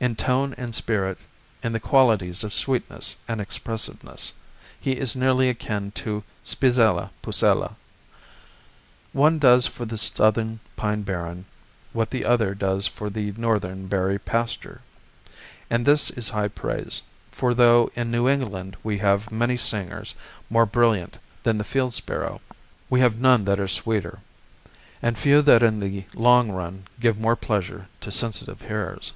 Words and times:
In 0.00 0.14
tone 0.14 0.54
and 0.56 0.76
spirit, 0.76 1.18
in 1.60 1.72
the 1.72 1.80
qualities 1.80 2.44
of 2.44 2.54
sweetness 2.54 3.16
and 3.26 3.40
expressiveness, 3.40 4.32
he 4.78 4.92
is 4.92 5.16
nearly 5.16 5.48
akin 5.48 5.90
to 5.90 6.22
Spizella 6.44 7.10
pusilla. 7.20 7.74
One 9.12 9.40
does 9.40 9.66
for 9.66 9.84
the 9.86 9.98
Southern 9.98 10.60
pine 10.76 11.02
barren 11.02 11.46
what 11.92 12.10
the 12.12 12.24
other 12.24 12.54
does 12.54 12.86
for 12.86 13.10
the 13.10 13.32
Northern 13.32 13.88
berry 13.88 14.20
pasture. 14.20 14.82
And 15.68 15.84
this 15.84 16.10
is 16.10 16.28
high 16.28 16.46
praise; 16.46 17.02
for 17.32 17.52
though 17.52 17.90
in 17.96 18.12
New 18.12 18.28
England 18.28 18.76
we 18.84 18.98
have 18.98 19.32
many 19.32 19.56
singers 19.56 20.14
more 20.48 20.64
brilliant 20.64 21.18
than 21.42 21.58
the 21.58 21.64
field 21.64 21.92
sparrow, 21.92 22.40
we 22.88 23.00
have 23.00 23.18
none 23.20 23.44
that 23.46 23.58
are 23.58 23.66
sweeter, 23.66 24.20
and 25.02 25.18
few 25.18 25.42
that 25.42 25.64
in 25.64 25.80
the 25.80 26.04
long 26.14 26.52
run 26.52 26.86
give 27.00 27.18
more 27.18 27.34
pleasure 27.34 27.88
to 28.00 28.12
sensitive 28.12 28.62
hearers. 28.62 29.10